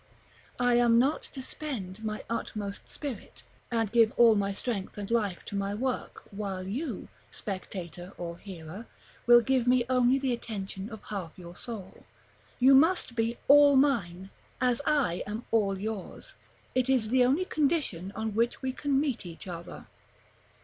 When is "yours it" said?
15.77-16.89